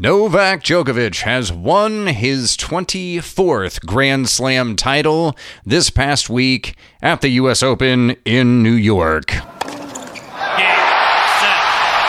Novak 0.00 0.62
Djokovic 0.62 1.22
has 1.22 1.52
won 1.52 2.06
his 2.06 2.56
24th 2.56 3.84
Grand 3.84 4.28
Slam 4.28 4.76
title 4.76 5.34
this 5.66 5.90
past 5.90 6.30
week 6.30 6.76
at 7.02 7.20
the 7.20 7.30
U.S. 7.30 7.64
Open 7.64 8.14
in 8.24 8.62
New 8.62 8.70
York. 8.70 9.26
Game, 9.26 9.42
set, 9.42 9.50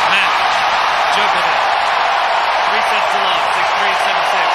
match. 0.06 0.54
Djokovic. 1.18 1.66
Three 2.70 2.86
sets 2.94 3.10
to 3.10 3.18
love. 3.26 3.58
6-3, 3.58 3.90
7-6. 4.06 4.54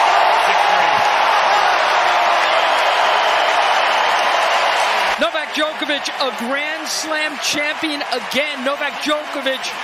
6-3. 5.19 5.27
Novak 5.27 5.51
Djokovic, 5.59 6.07
a 6.23 6.30
Grand 6.39 6.87
Slam 6.87 7.37
champion 7.43 8.01
again. 8.12 8.64
Novak 8.64 8.93
Djokovic, 9.03 9.75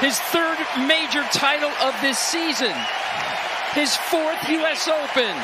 his 0.00 0.18
third 0.32 0.58
major 0.86 1.22
title 1.32 1.70
of 1.82 1.94
this 2.00 2.18
season. 2.18 2.74
His 3.74 3.96
fourth 3.96 4.48
U.S. 4.48 4.88
Open. 4.88 5.36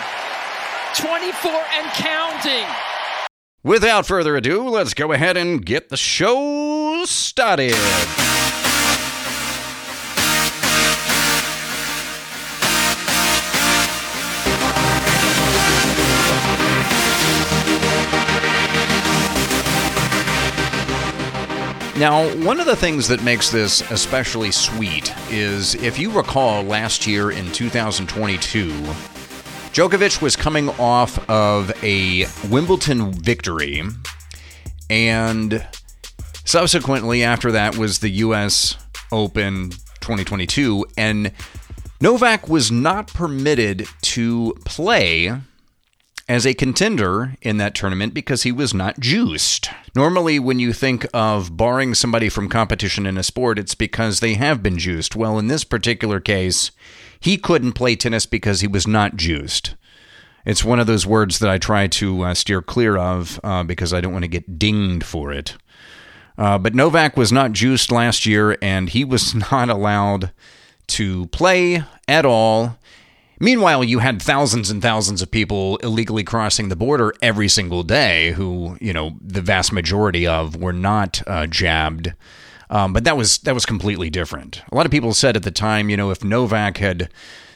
24 0.97 1.51
and 1.51 1.87
counting. 1.93 2.67
Without 3.63 4.07
further 4.07 4.37
ado, 4.37 4.69
let's 4.69 4.95
go 4.95 5.13
ahead 5.13 5.37
and 5.37 5.65
get 5.65 5.89
the 5.89 5.97
show 5.97 7.05
started. 7.07 8.24
Now, 21.97 22.27
one 22.45 22.59
of 22.59 22.67
the 22.67 22.75
things 22.75 23.07
that 23.07 23.23
makes 23.23 23.51
this 23.51 23.81
especially 23.93 24.51
sweet 24.51 25.15
is 25.31 25.77
if 25.77 25.97
you 25.97 26.11
recall 26.11 26.65
last 26.65 27.07
year 27.07 27.31
in 27.31 27.53
2022, 27.53 28.71
Djokovic 29.73 30.21
was 30.21 30.35
coming 30.35 30.71
off 30.71 31.31
of 31.31 31.71
a 31.85 32.27
Wimbledon 32.49 33.13
victory, 33.13 33.85
and 34.91 35.65
subsequently 36.45 37.23
after 37.23 37.53
that 37.53 37.77
was 37.77 38.01
the 38.01 38.11
US 38.11 38.77
Open 39.13 39.71
2022, 40.01 40.87
and 40.97 41.31
Novak 42.01 42.49
was 42.49 42.73
not 42.73 43.07
permitted 43.07 43.87
to 44.03 44.53
play 44.65 45.33
as 46.29 46.47
a 46.47 46.55
contender 46.55 47.35
in 47.43 47.59
that 47.59 47.75
tournament 47.75 48.15
because 48.15 48.43
he 48.45 48.53
was 48.53 48.73
not 48.73 48.99
juiced. 48.99 49.69
Normally, 49.95 50.39
when 50.39 50.59
you 50.59 50.73
think 50.73 51.07
of 51.13 51.57
barring 51.57 51.95
somebody 51.95 52.29
from 52.29 52.49
competition 52.49 53.07
in 53.07 53.19
a 53.19 53.23
sport, 53.23 53.59
it's 53.59 53.75
because 53.75 54.21
they 54.21 54.35
have 54.35 54.63
been 54.63 54.79
juiced. 54.79 55.15
Well, 55.15 55.39
in 55.39 55.49
this 55.49 55.65
particular 55.65 56.21
case, 56.21 56.71
he 57.21 57.37
couldn't 57.37 57.73
play 57.73 57.97
tennis 57.97 58.27
because 58.27 58.61
he 58.61 58.67
was 58.67 58.87
not 58.87 59.17
juiced. 59.17 59.75
It's 60.45 60.65
one 60.65 60.81
of 60.81 60.87
those 60.87 61.07
words 61.07 61.39
that 61.39 61.51
I 61.51 61.59
try 61.59 61.87
to 61.87 62.23
uh, 62.23 62.35
steer 62.35 62.61
clear 62.61 62.97
of 62.97 63.41
uh, 63.43 63.63
because 63.63 63.93
I 63.93 64.01
don't 64.01 64.13
want 64.13 64.25
to 64.25 64.29
get 64.29 64.59
dinged 64.59 65.05
for 65.05 65.33
it. 65.33 65.57
Uh, 66.37 66.59
but 66.59 66.75
Novak 66.75 67.17
was 67.17 67.33
not 67.33 67.53
juiced 67.53 67.93
last 67.93 68.27
year, 68.27 68.59
and 68.61 68.89
he 68.91 69.05
was 69.05 69.35
not 69.51 69.69
allowed 69.69 70.33
to 70.89 71.27
play 71.27 71.83
at 72.09 72.27
all. 72.27 72.77
Meanwhile, 73.41 73.85
you 73.85 73.99
had 73.99 74.23
thousands 74.23 74.71
and 74.71 74.81
thousands 74.81 75.23
of 75.23 75.31
people 75.31 75.77
illegally 75.79 76.25
crossing 76.25 76.69
the 76.69 76.77
border 76.77 77.13
every 77.21 77.49
single 77.49 77.83
day 77.83 78.33
who, 78.33 78.77
you 78.81 78.93
know, 78.93 79.17
the 79.21 79.43
vast 79.43 79.73
majority 79.73 80.27
of 80.27 80.57
were 80.57 80.73
not 80.73 81.23
uh, 81.27 81.47
jabbed. 81.47 82.15
Um, 82.71 82.93
but 82.93 83.05
that 83.05 83.17
was 83.17 83.39
that 83.39 83.55
was 83.55 83.67
completely 83.67 84.11
different. 84.11 84.63
A 84.73 84.75
lot 84.75 84.87
of 84.87 84.93
people 84.93 85.15
said 85.15 85.37
at 85.37 85.43
the 85.43 85.51
time, 85.51 85.91
you 85.91 85.97
know, 85.97 86.11
if 86.11 86.25
Novak 86.25 86.79
had 86.79 87.11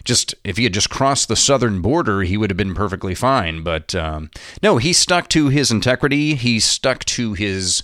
just 0.04 0.34
if 0.44 0.56
he 0.56 0.64
had 0.64 0.74
just 0.74 0.90
crossed 0.90 1.28
the 1.28 1.36
southern 1.36 1.80
border, 1.80 2.22
he 2.22 2.36
would 2.36 2.50
have 2.50 2.56
been 2.56 2.74
perfectly 2.74 3.14
fine. 3.14 3.62
But 3.62 3.94
um, 3.94 4.30
no, 4.62 4.78
he 4.78 4.92
stuck 4.92 5.28
to 5.30 5.48
his 5.48 5.70
integrity. 5.70 6.34
He 6.34 6.60
stuck 6.60 7.04
to 7.06 7.34
his 7.34 7.82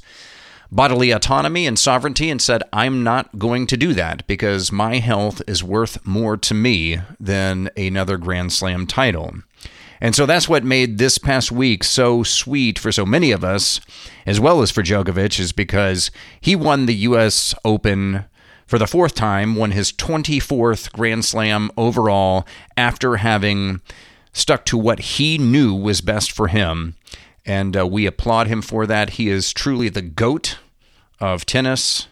bodily 0.75 1.13
autonomy 1.13 1.69
and 1.69 1.79
sovereignty 1.79 2.29
and 2.31 2.43
said, 2.43 2.61
I'm 2.73 3.05
not 3.05 3.39
going 3.39 3.69
to 3.69 3.77
do 3.77 3.95
that 3.95 4.27
because 4.27 4.73
my 4.73 4.97
health 4.99 5.41
is 5.47 5.63
worth 5.63 6.05
more 6.05 6.37
to 6.37 6.53
me 6.53 6.99
than 7.21 7.71
another 7.77 8.17
Grand 8.17 8.53
Slam 8.53 8.85
title. 8.85 9.35
And 10.01 10.17
so 10.17 10.27
that's 10.27 10.49
what 10.49 10.65
made 10.65 10.99
this 10.99 11.17
past 11.17 11.53
week 11.53 11.85
so 11.85 12.25
sweet 12.25 12.77
for 12.77 12.91
so 12.91 13.07
many 13.07 13.31
of 13.31 13.45
us, 13.45 13.81
as 14.27 14.41
well 14.41 14.63
as 14.63 14.73
for 14.73 14.83
Djokovic, 14.83 15.39
is 15.39 15.53
because 15.53 16.11
he 16.41 16.57
won 16.57 16.87
the 16.87 16.95
U.S. 16.95 17.55
Open 17.65 18.25
for 18.67 18.77
the 18.77 18.89
fourth 18.89 19.15
time, 19.15 19.55
won 19.55 19.71
his 19.71 19.93
24th 19.93 20.91
Grand 20.93 21.25
Slam 21.25 21.71
overall 21.77 22.45
after 22.77 23.17
having 23.17 23.81
stuck 24.33 24.65
to 24.65 24.77
what 24.77 24.99
he 24.99 25.39
knew 25.39 25.73
was 25.73 26.01
best 26.01 26.33
for 26.33 26.49
him. 26.49 26.97
And 27.47 27.77
uh, 27.77 27.87
we 27.87 28.07
applaud 28.07 28.49
him 28.49 28.61
for 28.61 28.87
that. 28.87 29.11
He 29.11 29.29
is 29.29 29.53
truly 29.53 29.89
the 29.89 30.03
GOAT 30.03 30.59
of 31.25 31.47
tennis. 31.47 32.09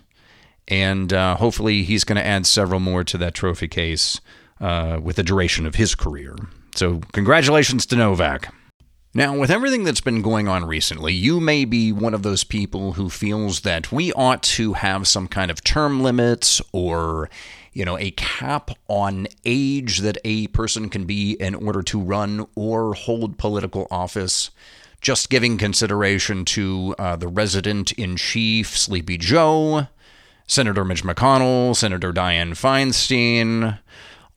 And 0.69 1.13
uh, 1.13 1.37
hopefully, 1.37 1.83
he's 1.83 2.05
going 2.05 2.17
to 2.17 2.27
add 2.27 2.47
several 2.47 2.81
more 2.81 3.05
to 3.05 3.19
that 3.19 3.35
trophy 3.35 3.69
case 3.69 4.21
uh, 4.61 5.01
with 5.03 5.17
the 5.17 5.23
duration 5.23 5.67
of 5.67 5.75
his 5.75 5.95
career. 5.95 6.37
So, 6.75 7.01
congratulations 7.13 7.85
to 7.87 7.97
Novak. 7.97 8.55
Now, 9.15 9.37
with 9.37 9.51
everything 9.51 9.85
that's 9.85 10.01
been 10.01 10.23
going 10.23 10.49
on 10.49 10.65
recently, 10.65 11.13
you 11.13 11.39
may 11.39 11.67
be 11.67 11.93
one 11.93 12.15
of 12.15 12.23
those 12.23 12.45
people 12.45 12.95
who 12.95 13.11
feels 13.11 13.61
that 13.61 13.93
we 13.93 14.11
ought 14.15 14.43
to 14.45 14.73
have 14.73 15.07
some 15.07 15.29
kind 15.29 15.51
of 15.51 15.63
term 15.63 16.03
limits 16.03 16.63
or, 16.73 17.29
you 17.75 17.85
know, 17.85 17.99
a 17.99 18.13
cap 18.13 18.71
on 18.89 19.27
age 19.45 19.99
that 19.99 20.17
a 20.25 20.47
person 20.49 20.89
can 20.89 21.05
be 21.05 21.33
in 21.33 21.55
order 21.55 21.83
to 21.83 22.01
run 22.01 22.47
or 22.55 22.95
hold 22.95 23.37
political 23.37 23.87
office 23.91 24.51
just 25.03 25.29
giving 25.29 25.59
consideration 25.59 26.45
to 26.47 26.95
uh, 26.99 27.17
the 27.17 27.29
resident 27.29 27.93
in 27.93 28.17
chief, 28.17 28.79
Sleepy 28.79 29.19
Joe, 29.19 29.89
Senator 30.47 30.85
Mitch 30.85 31.03
McConnell, 31.03 31.75
Senator 31.75 32.13
Dianne 32.13 32.53
Feinstein, 32.53 33.79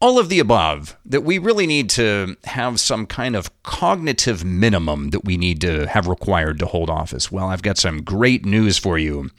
all 0.01 0.19
of 0.19 0.27
the 0.27 0.39
above, 0.39 0.97
that 1.05 1.23
we 1.23 1.37
really 1.37 1.65
need 1.65 1.89
to 1.89 2.35
have 2.43 2.79
some 2.79 3.05
kind 3.05 3.35
of 3.35 3.49
cognitive 3.63 4.43
minimum 4.43 5.11
that 5.11 5.23
we 5.23 5.37
need 5.37 5.61
to 5.61 5.87
have 5.87 6.07
required 6.07 6.59
to 6.59 6.65
hold 6.65 6.89
office. 6.89 7.31
Well, 7.31 7.47
I've 7.47 7.61
got 7.61 7.77
some 7.77 8.03
great 8.03 8.45
news 8.45 8.77
for 8.77 8.97
you 8.97 9.29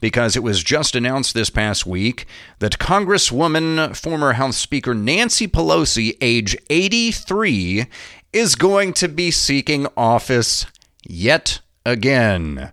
because 0.00 0.34
it 0.34 0.42
was 0.42 0.64
just 0.64 0.96
announced 0.96 1.32
this 1.32 1.48
past 1.48 1.86
week 1.86 2.26
that 2.58 2.78
Congresswoman, 2.78 3.96
former 3.96 4.32
House 4.32 4.56
Speaker 4.56 4.94
Nancy 4.94 5.46
Pelosi, 5.46 6.16
age 6.20 6.56
83, 6.68 7.86
is 8.32 8.54
going 8.54 8.92
to 8.94 9.08
be 9.08 9.30
seeking 9.30 9.86
office 9.96 10.66
yet 11.04 11.60
again. 11.84 12.72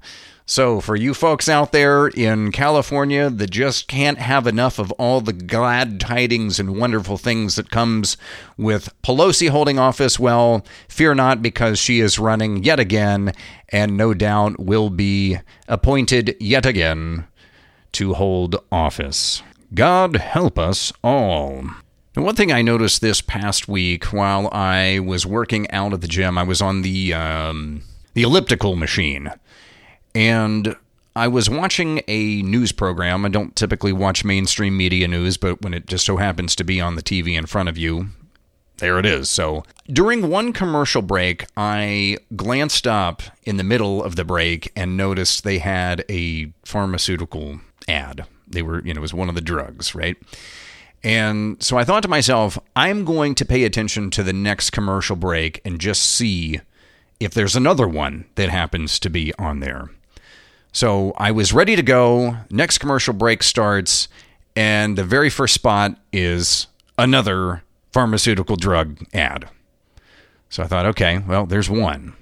So, 0.50 0.80
for 0.80 0.96
you 0.96 1.14
folks 1.14 1.50
out 1.50 1.74
there 1.74 2.08
in 2.08 2.54
California 2.54 3.30
that 3.30 3.50
just 3.50 3.90
can't 3.90 4.18
have 4.18 4.48
enough 4.48 4.80
of 4.80 4.94
all 4.94 5.20
the 5.20 5.34
glad 5.34 6.00
tidings 6.00 6.58
and 6.58 6.80
wonderful 6.80 7.18
things 7.18 7.56
that 7.56 7.70
comes 7.70 8.16
with 8.56 8.90
Pelosi 9.02 9.50
holding 9.50 9.78
office, 9.78 10.18
well, 10.18 10.66
fear 10.88 11.14
not 11.14 11.42
because 11.42 11.80
she 11.80 12.00
is 12.00 12.18
running 12.18 12.64
yet 12.64 12.80
again 12.80 13.34
and 13.70 13.98
no 13.98 14.14
doubt 14.14 14.58
will 14.58 14.90
be 14.90 15.38
appointed 15.68 16.38
yet 16.40 16.66
again 16.66 17.28
to 17.92 18.14
hold 18.14 18.56
office. 18.72 19.44
God 19.74 20.16
help 20.16 20.58
us 20.58 20.94
all. 21.04 21.66
And 22.18 22.26
one 22.26 22.34
thing 22.34 22.52
I 22.52 22.64
noticed 22.64 23.00
this 23.00 23.22
past 23.22 23.68
week 23.68 24.06
while 24.06 24.50
I 24.52 24.98
was 24.98 25.24
working 25.24 25.70
out 25.70 25.94
at 25.94 26.02
the 26.02 26.08
gym, 26.08 26.36
I 26.36 26.42
was 26.42 26.64
on 26.64 26.82
the 26.82 27.14
um, 27.14 27.84
the 28.16 28.24
elliptical 28.24 28.76
machine, 28.76 29.30
and 30.16 30.76
I 31.16 31.28
was 31.28 31.48
watching 31.48 32.02
a 32.08 32.42
news 32.42 32.72
program. 32.72 33.24
I 33.24 33.30
don't 33.30 33.56
typically 33.56 33.94
watch 33.94 34.26
mainstream 34.26 34.76
media 34.76 35.08
news, 35.08 35.38
but 35.38 35.62
when 35.62 35.76
it 35.76 35.86
just 35.86 36.08
so 36.08 36.18
happens 36.18 36.56
to 36.56 36.64
be 36.64 36.82
on 36.82 36.96
the 36.96 37.04
TV 37.04 37.38
in 37.38 37.46
front 37.46 37.70
of 37.70 37.78
you, 37.78 38.08
there 38.78 38.98
it 38.98 39.06
is. 39.06 39.30
So 39.30 39.64
during 39.86 40.28
one 40.28 40.54
commercial 40.54 41.04
break, 41.04 41.46
I 41.56 42.18
glanced 42.36 42.88
up 42.88 43.22
in 43.44 43.58
the 43.58 43.64
middle 43.64 44.04
of 44.04 44.16
the 44.16 44.26
break 44.26 44.72
and 44.76 44.98
noticed 44.98 45.44
they 45.44 45.60
had 45.60 46.04
a 46.10 46.52
pharmaceutical 46.66 47.60
ad. 47.88 48.26
They 48.48 48.64
were, 48.64 48.84
you 48.84 48.96
know, 48.96 49.02
it 49.02 49.02
was 49.02 49.14
one 49.14 49.30
of 49.30 49.36
the 49.36 49.42
drugs, 49.42 49.94
right? 49.94 50.18
And 51.04 51.62
so 51.62 51.78
I 51.78 51.84
thought 51.84 52.04
to 52.04 52.10
myself, 52.10 52.58
I'm 52.76 53.06
going 53.06 53.36
to 53.36 53.46
pay 53.46 53.64
attention 53.64 54.10
to 54.12 54.24
the 54.24 54.34
next 54.34 54.72
commercial 54.72 55.16
break 55.16 55.62
and 55.64 55.80
just 55.80 56.02
see 56.04 56.60
if 57.20 57.34
there's 57.34 57.56
another 57.56 57.88
one 57.88 58.26
that 58.36 58.50
happens 58.50 59.00
to 59.00 59.10
be 59.10 59.34
on 59.36 59.60
there. 59.60 59.90
So 60.72 61.14
I 61.18 61.32
was 61.32 61.54
ready 61.54 61.76
to 61.76 61.82
go. 61.82 62.38
Next 62.50 62.78
commercial 62.78 63.14
break 63.14 63.42
starts, 63.42 64.08
and 64.56 64.98
the 64.98 65.04
very 65.04 65.30
first 65.30 65.54
spot 65.54 65.98
is 66.12 66.68
another 66.98 67.64
pharmaceutical 67.92 68.56
drug 68.56 69.00
ad. 69.14 69.50
So 70.50 70.64
I 70.64 70.68
thought, 70.68 70.86
okay, 70.88 71.20
well, 71.20 71.46
there's 71.46 71.70
one. 71.70 72.16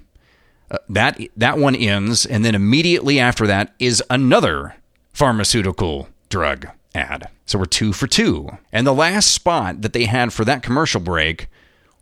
Uh, 0.70 0.78
that 0.88 1.20
that 1.36 1.58
one 1.58 1.76
ends, 1.76 2.26
and 2.26 2.44
then 2.44 2.54
immediately 2.54 3.20
after 3.20 3.46
that 3.46 3.74
is 3.78 4.02
another 4.10 4.76
pharmaceutical 5.12 6.08
drug 6.28 6.66
ad. 6.96 7.28
So 7.44 7.58
we're 7.58 7.66
two 7.66 7.92
for 7.92 8.06
two. 8.06 8.48
And 8.72 8.86
the 8.86 8.94
last 8.94 9.30
spot 9.30 9.82
that 9.82 9.92
they 9.92 10.06
had 10.06 10.32
for 10.32 10.44
that 10.44 10.62
commercial 10.62 11.00
break 11.00 11.48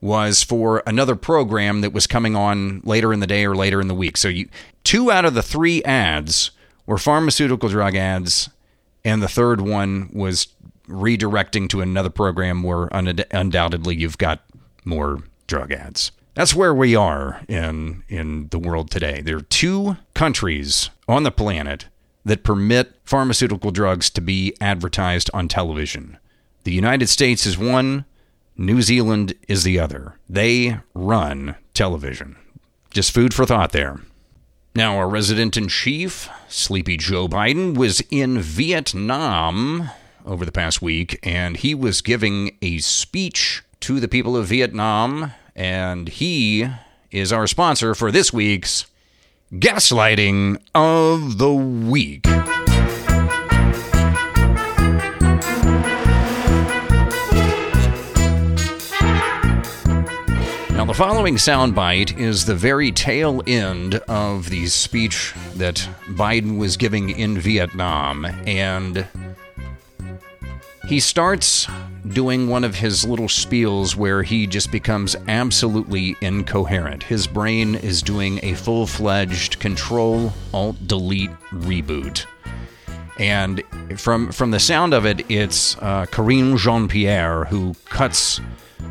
was 0.01 0.43
for 0.43 0.83
another 0.87 1.17
program 1.17 1.81
that 1.81 1.93
was 1.93 2.07
coming 2.07 2.37
on 2.37 2.81
later 2.85 3.13
in 3.13 3.21
the 3.21 3.27
day 3.27 3.45
or 3.45 3.55
later 3.55 3.81
in 3.81 3.89
the 3.89 3.95
week. 3.95 4.17
So 4.17 4.29
you, 4.29 4.49
two 4.85 5.11
out 5.11 5.25
of 5.25 5.35
the 5.35 5.43
three 5.43 5.83
ads 5.85 6.51
were 6.87 6.99
pharmaceutical 6.99 7.69
drug 7.69 7.97
ads, 7.97 8.51
and 9.05 9.23
the 9.23 9.29
third 9.29 9.61
one 9.61 10.11
was 10.13 10.49
redirecting 10.89 11.69
to 11.71 11.81
another 11.81 12.11
program 12.11 12.63
where 12.63 12.89
undoubtedly 12.93 13.97
you've 13.97 14.19
got 14.19 14.45
more 14.85 15.23
drug 15.47 15.73
ads. 15.73 16.13
That's 16.35 16.55
where 16.55 16.75
we 16.75 16.95
are 16.95 17.41
in 17.49 18.03
in 18.09 18.49
the 18.49 18.59
world 18.59 18.91
today. 18.91 19.23
There 19.23 19.37
are 19.37 19.41
two 19.41 19.97
countries 20.15 20.91
on 21.09 21.23
the 21.23 21.31
planet 21.31 21.87
that 22.25 22.45
permit 22.45 22.95
pharmaceutical 23.05 23.71
drugs 23.71 24.11
to 24.11 24.21
be 24.21 24.55
advertised 24.61 25.31
on 25.35 25.49
television. 25.49 26.19
The 26.65 26.73
United 26.73 27.09
States 27.09 27.47
is 27.47 27.59
one, 27.59 28.05
New 28.57 28.83
Zealand 28.83 29.35
is 29.49 29.65
the 29.65 29.79
other. 29.79 30.15
They 30.29 30.79
run 30.95 31.57
television. 31.75 32.37
Just 32.91 33.13
food 33.13 33.35
for 33.35 33.45
thought 33.45 33.73
there. 33.73 34.01
Now, 34.75 34.97
our 34.97 35.09
resident 35.09 35.57
in 35.57 35.69
chief, 35.69 36.29
Sleepy 36.49 36.97
Joe 36.97 37.29
Biden, 37.29 37.77
was 37.77 38.01
in 38.11 38.41
Vietnam 38.41 39.91
over 40.25 40.45
the 40.45 40.53
past 40.53 40.81
week, 40.81 41.19
and 41.23 41.57
he 41.57 41.75
was 41.75 42.01
giving 42.01 42.57
a 42.63 42.79
speech 42.79 43.63
to 43.81 44.01
the 44.01 44.09
people 44.09 44.37
of 44.37 44.47
Vietnam 44.47 45.33
and 45.55 46.09
he 46.09 46.69
is 47.11 47.33
our 47.33 47.47
sponsor 47.47 47.95
for 47.95 48.11
this 48.11 48.33
week's 48.33 48.87
Gaslighting 49.59 50.59
of 50.75 51.39
the 51.39 51.53
Week. 51.53 52.27
Now, 60.71 60.85
the 60.85 60.93
following 60.93 61.37
soundbite 61.37 62.19
is 62.19 62.47
the 62.47 62.57
very 62.57 62.91
tail 62.91 63.45
end 63.47 63.95
of 64.09 64.51
the 64.51 64.67
speech 64.67 65.33
that 65.55 65.89
Biden 66.09 66.59
was 66.59 66.77
giving 66.77 67.11
in 67.11 67.39
Vietnam, 67.39 68.25
and 68.25 69.07
he 70.89 70.99
starts 70.99 71.69
doing 72.09 72.49
one 72.49 72.65
of 72.65 72.77
his 72.77 73.05
little 73.05 73.29
spiels 73.29 73.97
where 73.97 74.23
he 74.23 74.47
just 74.47 74.71
becomes 74.71 75.17
absolutely 75.29 76.17
incoherent. 76.21 77.03
His 77.03 77.27
brain 77.27 77.75
is 77.75 78.03
doing 78.03 78.41
a 78.43 78.55
full 78.55 78.87
fledged 78.87 79.59
control 79.59 80.33
alt 80.53 80.77
delete 80.87 81.31
reboot. 81.53 82.27
And 83.19 83.63
from 83.97 84.33
from 84.33 84.51
the 84.51 84.59
sound 84.59 84.93
of 84.93 85.07
it, 85.07 85.31
it's 85.31 85.77
uh, 85.79 86.07
Karine 86.07 86.57
Jean 86.57 86.89
Pierre 86.89 87.45
who 87.45 87.75
cuts 87.87 88.41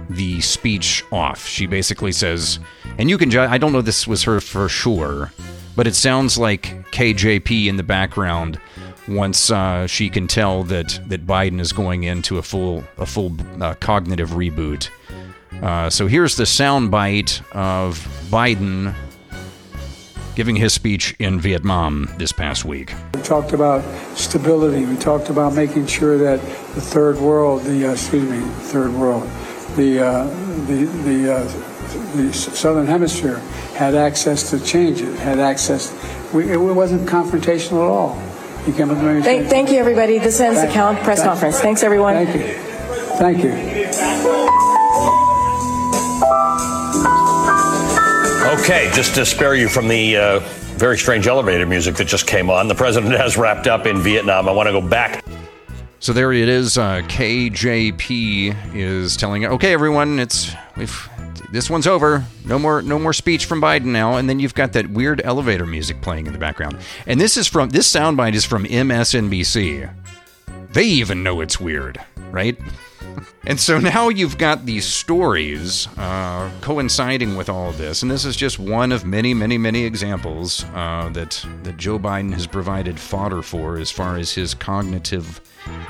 the 0.09 0.41
speech 0.41 1.03
off. 1.11 1.45
She 1.45 1.65
basically 1.65 2.11
says, 2.11 2.59
and 2.97 3.09
you 3.09 3.17
can 3.17 3.35
I 3.35 3.57
don't 3.57 3.73
know 3.73 3.81
this 3.81 4.07
was 4.07 4.23
her 4.23 4.39
for 4.39 4.69
sure, 4.69 5.31
but 5.75 5.87
it 5.87 5.95
sounds 5.95 6.37
like 6.37 6.89
KJP 6.91 7.67
in 7.67 7.77
the 7.77 7.83
background 7.83 8.59
once 9.07 9.51
uh, 9.51 9.87
she 9.87 10.09
can 10.09 10.27
tell 10.27 10.63
that 10.63 10.99
that 11.07 11.25
Biden 11.25 11.59
is 11.59 11.73
going 11.73 12.03
into 12.03 12.37
a 12.37 12.41
full 12.41 12.83
a 12.97 13.05
full 13.05 13.35
uh, 13.61 13.73
cognitive 13.75 14.31
reboot. 14.31 14.89
Uh, 15.61 15.89
so 15.89 16.07
here's 16.07 16.35
the 16.35 16.43
soundbite 16.43 17.41
of 17.51 17.99
Biden 18.29 18.93
giving 20.35 20.55
his 20.55 20.73
speech 20.73 21.15
in 21.19 21.39
Vietnam 21.39 22.09
this 22.17 22.31
past 22.31 22.65
week. 22.65 22.93
We 23.13 23.21
talked 23.21 23.53
about 23.53 23.83
stability. 24.17 24.85
We 24.85 24.97
talked 24.97 25.29
about 25.29 25.53
making 25.53 25.87
sure 25.87 26.17
that 26.17 26.39
the 26.73 26.81
third 26.81 27.17
world, 27.17 27.63
the 27.63 27.87
uh, 27.87 27.91
excuse 27.91 28.29
me, 28.29 28.39
third 28.39 28.93
world, 28.93 29.23
the 29.75 29.99
uh, 29.99 30.23
the 30.65 30.85
the, 31.03 31.33
uh, 31.35 31.43
the 32.15 32.33
southern 32.33 32.87
hemisphere 32.87 33.37
had 33.75 33.95
access 33.95 34.49
to 34.49 34.59
change 34.63 35.01
it, 35.01 35.15
had 35.19 35.39
access. 35.39 35.91
We, 36.33 36.51
it 36.51 36.57
wasn't 36.57 37.07
confrontational 37.07 37.83
at 37.83 37.89
all. 37.89 38.32
You 38.65 38.71
came 38.71 38.89
up 38.89 39.03
with 39.03 39.25
thank, 39.25 39.47
thank 39.47 39.71
you, 39.71 39.77
everybody. 39.77 40.19
This 40.19 40.39
ends 40.39 40.57
thank, 40.59 40.69
the 40.69 40.73
Count 40.73 40.99
press 40.99 41.19
thank, 41.19 41.29
conference. 41.29 41.59
Thanks, 41.59 41.83
everyone. 41.83 42.13
Thank 42.13 42.35
you. 42.35 42.53
Thank 43.17 43.43
you. 43.43 43.51
Okay, 48.63 48.89
just 48.93 49.15
to 49.15 49.25
spare 49.25 49.55
you 49.55 49.67
from 49.67 49.89
the 49.89 50.15
uh, 50.15 50.39
very 50.77 50.97
strange 50.97 51.27
elevator 51.27 51.65
music 51.65 51.95
that 51.95 52.05
just 52.05 52.25
came 52.25 52.49
on, 52.49 52.69
the 52.69 52.75
president 52.75 53.13
has 53.13 53.35
wrapped 53.35 53.67
up 53.67 53.85
in 53.85 53.99
Vietnam. 53.99 54.47
I 54.47 54.53
want 54.53 54.67
to 54.67 54.73
go 54.73 54.81
back. 54.81 55.25
So 55.99 56.13
there 56.13 56.31
it 56.31 56.47
is. 56.47 56.77
Uh, 56.77 57.01
KJP 57.07 58.75
is 58.75 59.17
telling, 59.17 59.45
okay, 59.45 59.73
everyone, 59.73 60.19
it's 60.19 60.53
we've 60.77 61.09
this 61.53 61.69
one's 61.69 61.85
over. 61.85 62.25
No 62.45 62.57
more 62.57 62.81
no 62.81 62.97
more 62.97 63.13
speech 63.13 63.45
from 63.45 63.61
Biden 63.61 63.85
now. 63.85 64.15
And 64.17 64.27
then 64.27 64.39
you've 64.39 64.55
got 64.55 64.73
that 64.73 64.89
weird 64.89 65.21
elevator 65.23 65.67
music 65.67 66.01
playing 66.01 66.25
in 66.25 66.33
the 66.33 66.39
background. 66.39 66.79
And 67.05 67.21
this 67.21 67.37
is 67.37 67.47
from 67.47 67.69
this 67.69 67.89
soundbite 67.89 68.33
is 68.33 68.43
from 68.43 68.65
MSNBC. 68.65 69.93
They 70.71 70.83
even 70.83 71.21
know 71.21 71.41
it's 71.41 71.59
weird, 71.59 72.03
right? 72.31 72.57
And 73.45 73.59
so 73.59 73.77
now 73.79 74.09
you've 74.09 74.37
got 74.37 74.65
these 74.65 74.85
stories 74.85 75.87
uh, 75.97 76.49
coinciding 76.61 77.35
with 77.35 77.49
all 77.49 77.69
of 77.69 77.77
this, 77.77 78.01
and 78.01 78.11
this 78.11 78.25
is 78.25 78.35
just 78.35 78.59
one 78.59 78.91
of 78.91 79.05
many, 79.05 79.33
many, 79.33 79.57
many 79.57 79.83
examples 79.83 80.63
uh, 80.73 81.09
that 81.13 81.45
that 81.63 81.77
Joe 81.77 81.99
Biden 81.99 82.33
has 82.33 82.47
provided 82.47 82.99
fodder 82.99 83.41
for 83.41 83.77
as 83.77 83.91
far 83.91 84.17
as 84.17 84.33
his 84.33 84.53
cognitive 84.53 85.41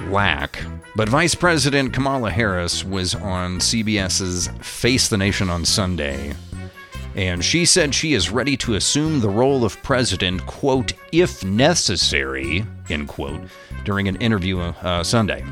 lack. 0.10 0.64
But 0.96 1.10
Vice 1.10 1.36
President 1.36 1.94
Kamala 1.94 2.32
Harris 2.32 2.84
was 2.84 3.16
on 3.16 3.60
CBS's 3.60 4.50
Face 4.62 5.08
the 5.08 5.18
Nation 5.18 5.50
on 5.50 5.66
Sunday, 5.66 6.34
and 7.16 7.44
she 7.44 7.66
said 7.66 7.94
she 7.94 8.14
is 8.14 8.30
ready 8.30 8.58
to 8.58 8.76
assume 8.76 9.20
the 9.20 9.30
role 9.30 9.64
of 9.64 9.82
president, 9.84 10.46
quote, 10.46 10.94
if 11.12 11.44
necessary, 11.44 12.66
end 12.90 13.08
quote, 13.08 13.42
during 13.86 14.08
an 14.08 14.16
interview 14.18 14.60
uh, 14.60 15.04
Sunday. 15.04 15.44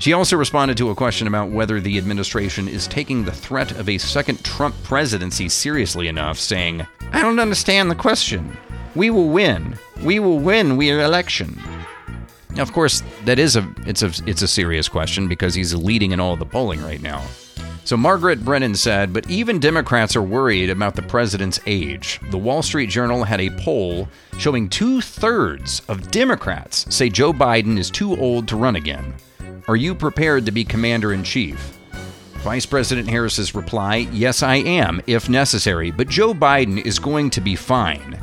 She 0.00 0.14
also 0.14 0.38
responded 0.38 0.78
to 0.78 0.88
a 0.88 0.94
question 0.94 1.26
about 1.26 1.50
whether 1.50 1.78
the 1.78 1.98
administration 1.98 2.68
is 2.68 2.86
taking 2.86 3.22
the 3.22 3.32
threat 3.32 3.72
of 3.72 3.86
a 3.86 3.98
second 3.98 4.42
Trump 4.42 4.74
presidency 4.82 5.50
seriously 5.50 6.08
enough, 6.08 6.38
saying, 6.38 6.86
I 7.12 7.20
don't 7.20 7.38
understand 7.38 7.90
the 7.90 7.94
question. 7.94 8.56
We 8.94 9.10
will 9.10 9.28
win. 9.28 9.78
We 10.02 10.18
will 10.18 10.38
win 10.38 10.78
we 10.78 10.88
election. 10.88 11.60
Now, 12.54 12.62
of 12.62 12.72
course, 12.72 13.02
that 13.26 13.38
is 13.38 13.56
a 13.56 13.74
it's 13.86 14.02
a 14.02 14.10
it's 14.26 14.40
a 14.40 14.48
serious 14.48 14.88
question 14.88 15.28
because 15.28 15.54
he's 15.54 15.74
leading 15.74 16.12
in 16.12 16.18
all 16.18 16.34
the 16.34 16.46
polling 16.46 16.82
right 16.82 17.02
now. 17.02 17.22
So 17.84 17.96
Margaret 17.98 18.42
Brennan 18.42 18.76
said, 18.76 19.12
but 19.12 19.28
even 19.28 19.58
Democrats 19.58 20.16
are 20.16 20.22
worried 20.22 20.70
about 20.70 20.96
the 20.96 21.02
president's 21.02 21.60
age. 21.66 22.20
The 22.30 22.38
Wall 22.38 22.62
Street 22.62 22.88
Journal 22.88 23.24
had 23.24 23.40
a 23.40 23.50
poll 23.50 24.08
showing 24.38 24.70
two 24.70 25.02
thirds 25.02 25.82
of 25.88 26.10
Democrats 26.10 26.86
say 26.88 27.10
Joe 27.10 27.34
Biden 27.34 27.78
is 27.78 27.90
too 27.90 28.16
old 28.16 28.48
to 28.48 28.56
run 28.56 28.76
again. 28.76 29.14
Are 29.70 29.76
you 29.76 29.94
prepared 29.94 30.46
to 30.46 30.50
be 30.50 30.64
commander 30.64 31.12
in 31.12 31.22
chief? 31.22 31.78
Vice 32.38 32.66
President 32.66 33.08
Harris's 33.08 33.54
reply, 33.54 34.08
Yes, 34.10 34.42
I 34.42 34.56
am, 34.56 35.00
if 35.06 35.28
necessary, 35.28 35.92
but 35.92 36.08
Joe 36.08 36.34
Biden 36.34 36.84
is 36.84 36.98
going 36.98 37.30
to 37.30 37.40
be 37.40 37.54
fine. 37.54 38.18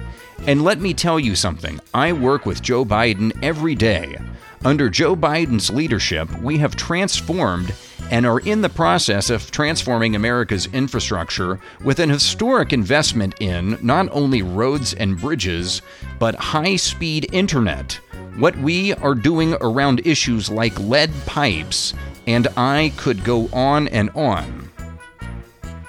And 0.46 0.62
let 0.62 0.82
me 0.82 0.94
tell 0.94 1.18
you 1.18 1.38
something 1.38 1.80
I 1.94 2.12
work 2.12 2.46
with 2.46 2.62
Joe 2.62 2.84
Biden 2.84 3.32
every 3.42 3.76
day. 3.76 4.18
Under 4.66 4.90
Joe 4.90 5.16
Biden's 5.16 5.70
leadership, 5.70 6.30
we 6.42 6.58
have 6.58 6.76
transformed 6.76 7.74
and 8.12 8.26
are 8.26 8.42
in 8.42 8.62
the 8.62 8.68
process 8.68 9.30
of 9.30 9.50
transforming 9.50 10.18
America's 10.18 10.66
infrastructure 10.74 11.62
with 11.82 12.00
an 12.00 12.10
historic 12.10 12.74
investment 12.74 13.36
in 13.40 13.80
not 13.82 14.10
only 14.12 14.42
roads 14.42 14.94
and 14.94 15.18
bridges, 15.18 15.82
but 16.20 16.36
high 16.36 16.76
speed 16.76 17.30
internet. 17.32 18.02
What 18.38 18.56
we 18.58 18.94
are 18.94 19.16
doing 19.16 19.56
around 19.62 20.06
issues 20.06 20.48
like 20.52 20.80
lead 20.80 21.12
pipes, 21.26 21.96
and 22.28 22.48
I 22.56 22.94
could 22.96 23.24
go 23.24 23.50
on 23.52 23.88
and 23.88 24.12
on. 24.12 24.70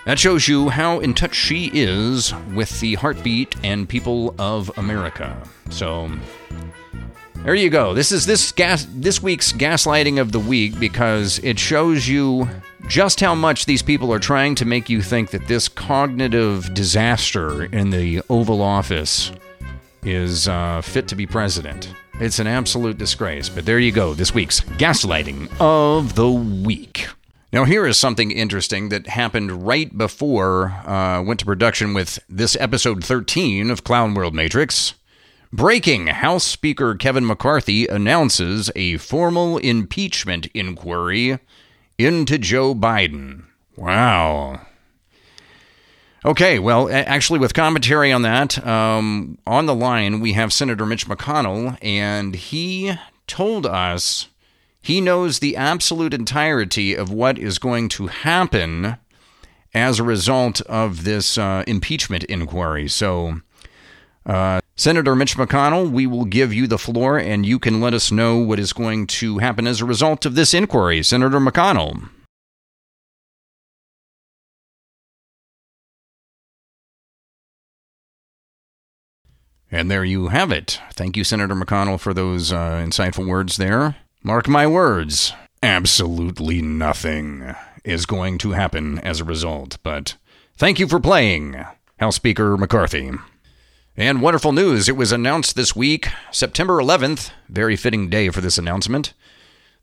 That 0.06 0.18
shows 0.18 0.48
you 0.48 0.70
how 0.70 1.00
in 1.00 1.12
touch 1.12 1.34
she 1.34 1.70
is 1.74 2.32
with 2.54 2.80
the 2.80 2.94
heartbeat 2.94 3.54
and 3.62 3.86
people 3.86 4.34
of 4.38 4.70
America. 4.78 5.36
So 5.68 6.10
there 7.44 7.54
you 7.54 7.68
go. 7.68 7.92
This 7.92 8.12
is 8.12 8.24
this 8.24 8.50
gas 8.50 8.86
this 8.94 9.22
week's 9.22 9.52
gaslighting 9.52 10.18
of 10.18 10.32
the 10.32 10.40
week 10.40 10.80
because 10.80 11.40
it 11.40 11.58
shows 11.58 12.08
you 12.08 12.48
just 12.88 13.20
how 13.20 13.34
much 13.34 13.66
these 13.66 13.82
people 13.82 14.10
are 14.10 14.18
trying 14.18 14.54
to 14.54 14.64
make 14.64 14.88
you 14.88 15.02
think 15.02 15.32
that 15.32 15.48
this 15.48 15.68
cognitive 15.68 16.72
disaster 16.72 17.64
in 17.64 17.90
the 17.90 18.22
Oval 18.30 18.62
Office 18.62 19.32
is 20.08 20.48
uh, 20.48 20.80
fit 20.80 21.06
to 21.08 21.14
be 21.14 21.26
president. 21.26 21.92
It's 22.20 22.38
an 22.38 22.46
absolute 22.46 22.98
disgrace. 22.98 23.48
But 23.48 23.66
there 23.66 23.78
you 23.78 23.92
go. 23.92 24.14
This 24.14 24.34
week's 24.34 24.60
gaslighting 24.60 25.50
of 25.60 26.14
the 26.14 26.30
week. 26.30 27.08
Now, 27.52 27.64
here 27.64 27.86
is 27.86 27.96
something 27.96 28.30
interesting 28.30 28.88
that 28.90 29.06
happened 29.06 29.66
right 29.66 29.96
before 29.96 30.70
uh, 30.86 31.22
went 31.22 31.40
to 31.40 31.46
production 31.46 31.94
with 31.94 32.18
this 32.28 32.56
episode 32.60 33.04
13 33.04 33.70
of 33.70 33.84
Clown 33.84 34.14
World 34.14 34.34
Matrix. 34.34 34.94
Breaking 35.50 36.08
House 36.08 36.44
Speaker 36.44 36.94
Kevin 36.94 37.26
McCarthy 37.26 37.86
announces 37.86 38.70
a 38.76 38.98
formal 38.98 39.56
impeachment 39.58 40.46
inquiry 40.52 41.38
into 41.96 42.36
Joe 42.36 42.74
Biden. 42.74 43.44
Wow. 43.76 44.60
Okay, 46.24 46.58
well, 46.58 46.90
actually, 46.90 47.38
with 47.38 47.54
commentary 47.54 48.10
on 48.10 48.22
that, 48.22 48.64
um, 48.66 49.38
on 49.46 49.66
the 49.66 49.74
line, 49.74 50.18
we 50.18 50.32
have 50.32 50.52
Senator 50.52 50.84
Mitch 50.84 51.06
McConnell, 51.06 51.78
and 51.80 52.34
he 52.34 52.94
told 53.28 53.64
us 53.64 54.28
he 54.80 55.00
knows 55.00 55.38
the 55.38 55.56
absolute 55.56 56.12
entirety 56.12 56.94
of 56.94 57.12
what 57.12 57.38
is 57.38 57.58
going 57.58 57.88
to 57.90 58.08
happen 58.08 58.96
as 59.72 60.00
a 60.00 60.04
result 60.04 60.60
of 60.62 61.04
this 61.04 61.38
uh, 61.38 61.62
impeachment 61.68 62.24
inquiry. 62.24 62.88
So, 62.88 63.40
uh, 64.26 64.60
Senator 64.74 65.14
Mitch 65.14 65.36
McConnell, 65.36 65.90
we 65.90 66.06
will 66.06 66.24
give 66.24 66.52
you 66.52 66.66
the 66.66 66.78
floor 66.78 67.18
and 67.18 67.46
you 67.46 67.58
can 67.58 67.80
let 67.80 67.94
us 67.94 68.10
know 68.10 68.38
what 68.38 68.58
is 68.58 68.72
going 68.72 69.06
to 69.06 69.38
happen 69.38 69.66
as 69.66 69.80
a 69.80 69.84
result 69.84 70.26
of 70.26 70.34
this 70.34 70.52
inquiry. 70.52 71.02
Senator 71.02 71.38
McConnell. 71.38 72.08
And 79.70 79.90
there 79.90 80.04
you 80.04 80.28
have 80.28 80.50
it. 80.50 80.80
Thank 80.94 81.16
you, 81.16 81.24
Senator 81.24 81.54
McConnell, 81.54 82.00
for 82.00 82.14
those 82.14 82.52
uh, 82.52 82.82
insightful 82.84 83.26
words 83.26 83.56
there. 83.58 83.96
Mark 84.22 84.48
my 84.48 84.66
words, 84.66 85.32
absolutely 85.62 86.62
nothing 86.62 87.54
is 87.84 88.06
going 88.06 88.38
to 88.38 88.52
happen 88.52 88.98
as 89.00 89.20
a 89.20 89.24
result. 89.24 89.78
But 89.82 90.16
thank 90.56 90.78
you 90.78 90.88
for 90.88 91.00
playing, 91.00 91.64
House 91.98 92.16
Speaker 92.16 92.56
McCarthy. 92.56 93.10
And 93.96 94.22
wonderful 94.22 94.52
news, 94.52 94.88
it 94.88 94.96
was 94.96 95.12
announced 95.12 95.56
this 95.56 95.74
week, 95.74 96.08
September 96.30 96.74
11th, 96.74 97.30
very 97.48 97.76
fitting 97.76 98.08
day 98.08 98.30
for 98.30 98.40
this 98.40 98.56
announcement. 98.56 99.12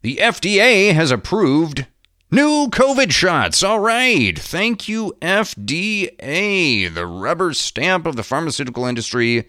The 0.01 0.17
FDA 0.17 0.93
has 0.93 1.11
approved 1.11 1.85
new 2.31 2.67
COVID 2.69 3.11
shots. 3.11 3.63
All 3.63 3.79
right. 3.79 4.37
Thank 4.37 4.87
you, 4.87 5.15
FDA, 5.21 6.93
the 6.93 7.05
rubber 7.05 7.53
stamp 7.53 8.05
of 8.05 8.15
the 8.15 8.23
pharmaceutical 8.23 8.85
industry. 8.85 9.47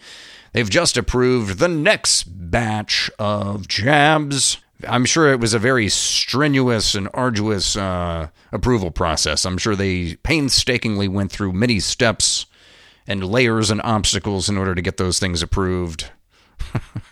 They've 0.52 0.70
just 0.70 0.96
approved 0.96 1.58
the 1.58 1.68
next 1.68 2.24
batch 2.24 3.10
of 3.18 3.68
jabs. 3.68 4.58
I'm 4.86 5.04
sure 5.04 5.32
it 5.32 5.40
was 5.40 5.54
a 5.54 5.58
very 5.58 5.88
strenuous 5.88 6.94
and 6.94 7.08
arduous 7.14 7.76
uh, 7.76 8.28
approval 8.52 8.90
process. 8.90 9.44
I'm 9.46 9.58
sure 9.58 9.74
they 9.74 10.16
painstakingly 10.16 11.08
went 11.08 11.32
through 11.32 11.52
many 11.52 11.80
steps 11.80 12.46
and 13.06 13.24
layers 13.24 13.70
and 13.70 13.80
obstacles 13.82 14.48
in 14.48 14.58
order 14.58 14.74
to 14.74 14.82
get 14.82 14.96
those 14.96 15.18
things 15.18 15.42
approved. 15.42 16.10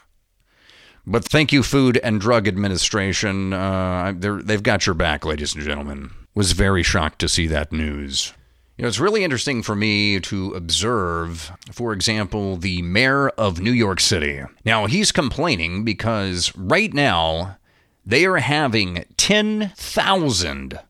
but 1.07 1.25
thank 1.25 1.53
you, 1.53 1.63
Food 1.63 1.99
and 2.03 2.21
Drug 2.21 2.49
Administration. 2.49 3.53
Uh, 3.53 4.13
they've 4.17 4.63
got 4.63 4.87
your 4.87 4.95
back, 4.95 5.25
ladies 5.25 5.55
and 5.55 5.65
gentlemen. 5.65 6.11
Was 6.35 6.53
very 6.53 6.83
shocked 6.83 7.19
to 7.21 7.29
see 7.29 7.47
that 7.49 7.73
news. 7.73 8.33
You 8.77 8.83
know, 8.83 8.89
it's 8.89 8.99
really 8.99 9.23
interesting 9.23 9.63
for 9.63 9.77
me 9.77 10.19
to 10.21 10.53
observe, 10.55 11.53
for 11.71 11.93
example, 11.93 12.57
the 12.57 12.83
mayor 12.83 13.29
of 13.31 13.61
New 13.61 13.71
York 13.71 14.01
City. 14.01 14.43
Now, 14.65 14.87
he's 14.87 15.13
complaining 15.13 15.85
because 15.85 16.53
right 16.57 16.93
now 16.93 17.59
they 18.05 18.27
are 18.27 18.39
having 18.39 19.05
10,000 19.17 20.81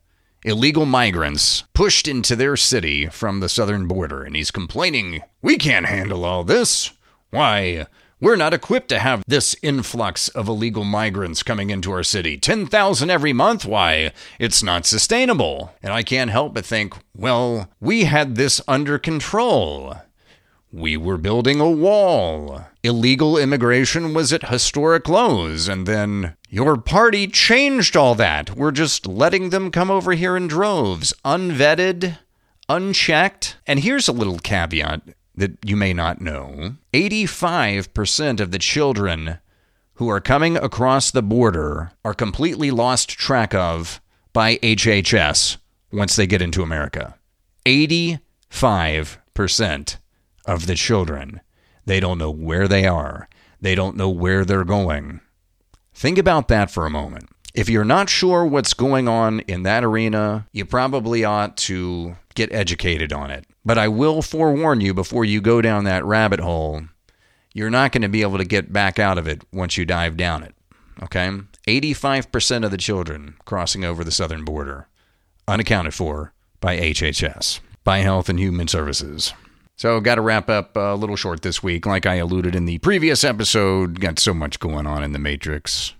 illegal 0.44 0.86
migrants 0.86 1.64
pushed 1.74 2.08
into 2.08 2.34
their 2.36 2.56
city 2.56 3.06
from 3.06 3.40
the 3.40 3.48
southern 3.50 3.86
border, 3.86 4.22
and 4.22 4.34
he's 4.34 4.50
complaining, 4.50 5.22
We 5.42 5.58
can't 5.58 5.86
handle 5.86 6.24
all 6.24 6.44
this. 6.44 6.92
Why? 7.30 7.86
We're 8.20 8.36
not 8.36 8.54
equipped 8.54 8.88
to 8.88 9.00
have 9.00 9.24
this 9.26 9.56
influx 9.60 10.28
of 10.28 10.48
illegal 10.48 10.84
migrants 10.84 11.42
coming 11.42 11.70
into 11.70 11.90
our 11.92 12.04
city. 12.04 12.38
10,000 12.38 13.10
every 13.10 13.32
month? 13.32 13.64
Why, 13.64 14.12
it's 14.38 14.62
not 14.62 14.86
sustainable. 14.86 15.74
And 15.82 15.92
I 15.92 16.02
can't 16.02 16.30
help 16.30 16.54
but 16.54 16.64
think, 16.64 16.94
well, 17.16 17.68
we 17.80 18.04
had 18.04 18.36
this 18.36 18.60
under 18.68 18.98
control. 18.98 19.96
We 20.72 20.96
were 20.96 21.18
building 21.18 21.60
a 21.60 21.70
wall. 21.70 22.64
Illegal 22.82 23.36
immigration 23.36 24.14
was 24.14 24.32
at 24.32 24.48
historic 24.48 25.08
lows, 25.08 25.68
and 25.68 25.86
then 25.86 26.36
your 26.48 26.76
party 26.76 27.26
changed 27.26 27.96
all 27.96 28.14
that. 28.16 28.56
We're 28.56 28.72
just 28.72 29.06
letting 29.06 29.50
them 29.50 29.70
come 29.70 29.90
over 29.90 30.12
here 30.12 30.36
in 30.36 30.48
droves, 30.48 31.14
unvetted, 31.24 32.18
unchecked. 32.68 33.56
And 33.66 33.80
here's 33.80 34.08
a 34.08 34.12
little 34.12 34.38
caveat 34.38 35.02
that 35.36 35.52
you 35.64 35.76
may 35.76 35.92
not 35.92 36.20
know 36.20 36.76
85% 36.92 38.40
of 38.40 38.50
the 38.50 38.58
children 38.58 39.38
who 39.94 40.08
are 40.08 40.20
coming 40.20 40.56
across 40.56 41.10
the 41.10 41.22
border 41.22 41.92
are 42.04 42.14
completely 42.14 42.70
lost 42.70 43.10
track 43.10 43.54
of 43.54 44.00
by 44.32 44.56
HHS 44.56 45.58
once 45.92 46.16
they 46.16 46.26
get 46.26 46.42
into 46.42 46.62
America. 46.62 47.14
85% 47.66 49.96
of 50.46 50.66
the 50.66 50.74
children. 50.74 51.40
They 51.86 52.00
don't 52.00 52.18
know 52.18 52.30
where 52.30 52.66
they 52.66 52.86
are, 52.86 53.28
they 53.60 53.74
don't 53.74 53.96
know 53.96 54.10
where 54.10 54.44
they're 54.44 54.64
going. 54.64 55.20
Think 55.92 56.18
about 56.18 56.48
that 56.48 56.70
for 56.70 56.86
a 56.86 56.90
moment. 56.90 57.28
If 57.54 57.68
you're 57.68 57.84
not 57.84 58.10
sure 58.10 58.44
what's 58.44 58.74
going 58.74 59.06
on 59.06 59.40
in 59.40 59.62
that 59.62 59.84
arena, 59.84 60.46
you 60.52 60.64
probably 60.64 61.24
ought 61.24 61.56
to 61.58 62.16
get 62.34 62.52
educated 62.52 63.12
on 63.12 63.30
it. 63.30 63.46
But 63.64 63.78
I 63.78 63.86
will 63.86 64.22
forewarn 64.22 64.80
you 64.80 64.92
before 64.92 65.24
you 65.24 65.40
go 65.40 65.62
down 65.62 65.84
that 65.84 66.04
rabbit 66.04 66.40
hole, 66.40 66.82
you're 67.52 67.70
not 67.70 67.92
going 67.92 68.02
to 68.02 68.08
be 68.08 68.22
able 68.22 68.38
to 68.38 68.44
get 68.44 68.72
back 68.72 68.98
out 68.98 69.18
of 69.18 69.28
it 69.28 69.42
once 69.52 69.76
you 69.76 69.84
dive 69.84 70.16
down 70.16 70.42
it. 70.42 70.54
Okay? 71.00 71.30
85% 71.68 72.64
of 72.64 72.72
the 72.72 72.76
children 72.76 73.36
crossing 73.44 73.84
over 73.84 74.02
the 74.02 74.10
southern 74.10 74.44
border 74.44 74.88
unaccounted 75.46 75.94
for 75.94 76.32
by 76.60 76.76
HHS, 76.78 77.60
by 77.84 77.98
Health 77.98 78.28
and 78.28 78.40
Human 78.40 78.66
Services. 78.66 79.32
So, 79.76 80.00
got 80.00 80.16
to 80.16 80.20
wrap 80.20 80.48
up 80.48 80.76
a 80.76 80.94
little 80.94 81.16
short 81.16 81.42
this 81.42 81.62
week. 81.62 81.84
Like 81.84 82.06
I 82.06 82.14
alluded 82.14 82.54
in 82.54 82.64
the 82.64 82.78
previous 82.78 83.24
episode, 83.24 84.00
got 84.00 84.18
so 84.18 84.32
much 84.32 84.60
going 84.60 84.86
on 84.86 85.02
in 85.02 85.12
the 85.12 85.18
Matrix. 85.18 85.94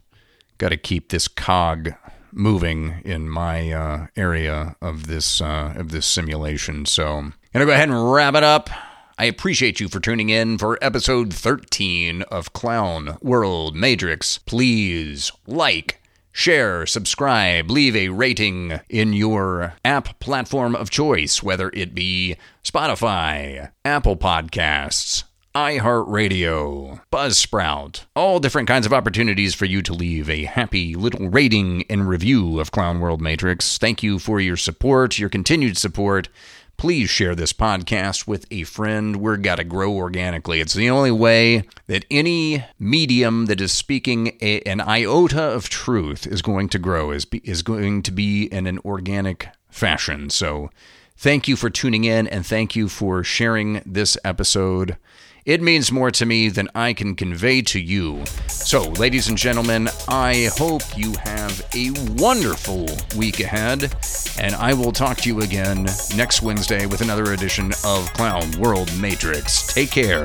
Got 0.58 0.70
to 0.70 0.76
keep 0.76 1.08
this 1.08 1.28
cog 1.28 1.94
moving 2.32 3.00
in 3.04 3.28
my 3.28 3.72
uh, 3.72 4.06
area 4.16 4.76
of 4.80 5.06
this 5.06 5.40
uh, 5.40 5.74
of 5.76 5.90
this 5.90 6.06
simulation. 6.06 6.86
So, 6.86 7.32
gonna 7.52 7.66
go 7.66 7.72
ahead 7.72 7.88
and 7.88 8.12
wrap 8.12 8.34
it 8.34 8.44
up. 8.44 8.70
I 9.16 9.26
appreciate 9.26 9.78
you 9.78 9.88
for 9.88 10.00
tuning 10.00 10.28
in 10.30 10.58
for 10.58 10.76
episode 10.82 11.32
13 11.32 12.22
of 12.22 12.52
Clown 12.52 13.16
World 13.22 13.76
Matrix. 13.76 14.38
Please 14.38 15.30
like 15.46 16.00
share, 16.32 16.84
subscribe, 16.84 17.70
leave 17.70 17.94
a 17.94 18.08
rating 18.08 18.80
in 18.88 19.12
your 19.12 19.74
app 19.84 20.18
platform 20.18 20.74
of 20.74 20.90
choice, 20.90 21.44
whether 21.44 21.70
it 21.74 21.94
be 21.94 22.36
Spotify, 22.64 23.70
Apple 23.84 24.16
Podcasts, 24.16 25.22
iHeartRadio, 25.54 27.00
Buzzsprout, 27.12 28.06
all 28.16 28.40
different 28.40 28.66
kinds 28.66 28.86
of 28.86 28.92
opportunities 28.92 29.54
for 29.54 29.66
you 29.66 29.82
to 29.82 29.92
leave 29.92 30.28
a 30.28 30.46
happy 30.46 30.96
little 30.96 31.28
rating 31.28 31.84
and 31.88 32.08
review 32.08 32.58
of 32.58 32.72
Clown 32.72 32.98
World 32.98 33.20
Matrix. 33.20 33.78
Thank 33.78 34.02
you 34.02 34.18
for 34.18 34.40
your 34.40 34.56
support, 34.56 35.16
your 35.16 35.28
continued 35.28 35.78
support. 35.78 36.28
Please 36.76 37.08
share 37.08 37.36
this 37.36 37.52
podcast 37.52 38.26
with 38.26 38.46
a 38.50 38.64
friend. 38.64 39.20
We're 39.20 39.36
got 39.36 39.56
to 39.56 39.64
grow 39.64 39.92
organically. 39.92 40.60
It's 40.60 40.74
the 40.74 40.90
only 40.90 41.12
way 41.12 41.62
that 41.86 42.04
any 42.10 42.64
medium 42.80 43.46
that 43.46 43.60
is 43.60 43.72
speaking 43.72 44.36
a, 44.40 44.60
an 44.62 44.80
iota 44.80 45.40
of 45.40 45.68
truth 45.68 46.26
is 46.26 46.42
going 46.42 46.68
to 46.70 46.80
grow, 46.80 47.12
is, 47.12 47.28
is 47.44 47.62
going 47.62 48.02
to 48.02 48.10
be 48.10 48.46
in 48.46 48.66
an 48.66 48.80
organic 48.84 49.50
fashion. 49.70 50.30
So, 50.30 50.70
thank 51.16 51.48
you 51.48 51.56
for 51.56 51.70
tuning 51.70 52.04
in 52.04 52.26
and 52.26 52.46
thank 52.46 52.74
you 52.76 52.88
for 52.88 53.24
sharing 53.24 53.82
this 53.86 54.16
episode. 54.24 54.96
It 55.44 55.60
means 55.60 55.92
more 55.92 56.10
to 56.10 56.24
me 56.24 56.48
than 56.48 56.70
I 56.74 56.94
can 56.94 57.14
convey 57.14 57.60
to 57.62 57.78
you. 57.78 58.24
So, 58.48 58.88
ladies 58.92 59.28
and 59.28 59.36
gentlemen, 59.36 59.90
I 60.08 60.48
hope 60.56 60.82
you 60.96 61.12
have 61.22 61.60
a 61.74 61.90
wonderful 62.14 62.86
week 63.14 63.40
ahead, 63.40 63.94
and 64.40 64.54
I 64.54 64.72
will 64.72 64.90
talk 64.90 65.18
to 65.18 65.28
you 65.28 65.40
again 65.40 65.84
next 66.16 66.40
Wednesday 66.40 66.86
with 66.86 67.02
another 67.02 67.34
edition 67.34 67.72
of 67.84 68.10
Clown 68.14 68.50
World 68.58 68.90
Matrix. 68.98 69.66
Take 69.66 69.90
care. 69.90 70.24